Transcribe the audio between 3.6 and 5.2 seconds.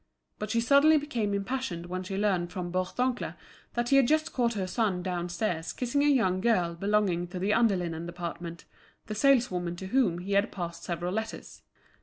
that he had just caught her son